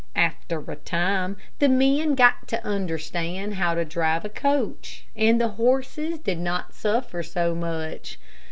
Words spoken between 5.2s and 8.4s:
the horses did not suffer so much.